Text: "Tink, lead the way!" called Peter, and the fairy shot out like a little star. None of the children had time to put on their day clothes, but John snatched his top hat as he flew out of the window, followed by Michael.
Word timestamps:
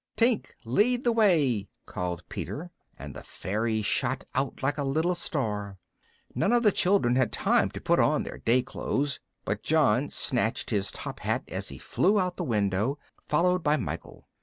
"Tink, 0.17 0.47
lead 0.65 1.03
the 1.03 1.11
way!" 1.11 1.67
called 1.85 2.23
Peter, 2.27 2.71
and 2.97 3.13
the 3.15 3.21
fairy 3.21 3.83
shot 3.83 4.23
out 4.33 4.63
like 4.63 4.79
a 4.79 4.83
little 4.83 5.13
star. 5.13 5.77
None 6.33 6.51
of 6.51 6.63
the 6.63 6.71
children 6.71 7.17
had 7.17 7.31
time 7.31 7.69
to 7.69 7.79
put 7.79 7.99
on 7.99 8.23
their 8.23 8.39
day 8.39 8.63
clothes, 8.63 9.19
but 9.45 9.61
John 9.61 10.09
snatched 10.09 10.71
his 10.71 10.89
top 10.89 11.19
hat 11.19 11.43
as 11.47 11.69
he 11.69 11.77
flew 11.77 12.19
out 12.19 12.31
of 12.33 12.37
the 12.37 12.43
window, 12.45 12.97
followed 13.27 13.61
by 13.61 13.77
Michael. 13.77 14.27